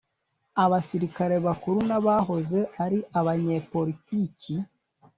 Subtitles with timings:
[0.63, 4.55] abasirikari bakuru n'abahoze ari abanyepolitiki